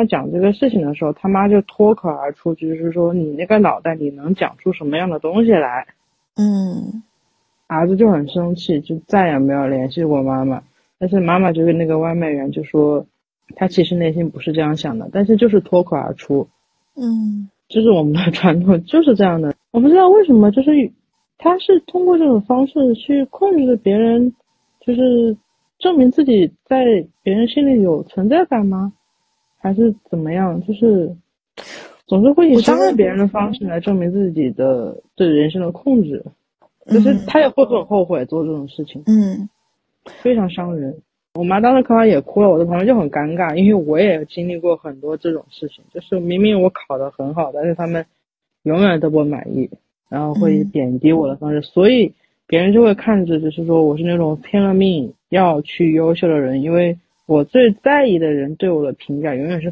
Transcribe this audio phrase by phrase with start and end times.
[0.00, 5.86] 他讲这个事情的时候，他妈就脱口而出，就是说你那个脑袋，你能讲出什么样的东西来？
[6.36, 7.02] 嗯，
[7.66, 10.62] 儿子就很生气，就再也没有联系过妈妈。
[10.98, 13.04] 但是妈妈就跟那个外卖员就说，
[13.56, 16.48] 他其实内心不是这样想的，但是就是脱口而出。
[16.96, 19.54] 嗯，就是我们的 传统就是这样的。
[19.70, 20.70] 我不知道为什么，就是
[21.36, 24.34] 他是通过这种方式去控制别人，
[24.80, 25.36] 就是
[25.78, 28.94] 证明自己在别人心里有存在感吗？
[29.60, 30.60] 还是怎么样？
[30.66, 31.14] 就是
[32.06, 36.24] 总是会以伤害别人的方式来证明自己的对人生的控制。
[36.86, 39.48] 就是他也会很后悔做这种事情，嗯，
[40.22, 40.96] 非常伤人。
[41.34, 48.04] 我妈当时看完也哭了，我的朋友就很尴尬，因为我也经历过很多这种事情，就是明明我考得很好，但是他们
[48.64, 49.70] 永远都不满意，
[50.08, 52.12] 然后会以贬低我的方式，所以
[52.48, 59.70] 别人就会看着，就是说我是那种拼了命要去优秀的人，因为我最在意的人对我的评价永远是